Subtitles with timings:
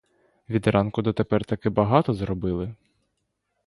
[0.49, 2.75] Від ранку дотепер таки багато зробили.